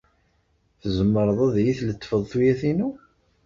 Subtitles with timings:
[0.81, 2.89] Tzemreḍ ad iyi-tletfeḍ tuyat-inu?